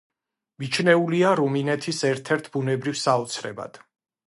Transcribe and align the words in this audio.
მიჩნეულია 0.61 1.33
რუმინეთის 1.41 2.01
ერთ-ერთ 2.11 2.51
ბუნებრივ 2.57 2.99
საოცრებად. 3.05 3.83